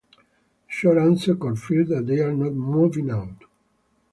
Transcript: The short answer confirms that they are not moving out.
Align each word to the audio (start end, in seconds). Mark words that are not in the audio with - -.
The 0.11 0.19
short 0.67 0.97
answer 0.97 1.35
confirms 1.35 1.89
that 1.89 2.07
they 2.07 2.21
are 2.21 2.33
not 2.33 2.53
moving 2.53 3.11
out. 3.11 3.43